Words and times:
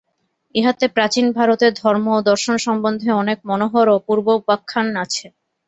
ইহাতে 0.55 0.85
প্রাচীন 0.95 1.25
ভারতের 1.37 1.71
ধর্ম 1.81 2.05
ও 2.13 2.27
দর্শন 2.29 2.55
সম্বন্ধে 2.65 3.09
অনেক 3.21 3.37
মনোহর 3.49 3.87
অপূর্ব 3.97 4.27
উপাখ্যান 4.39 4.87
আছে। 5.03 5.25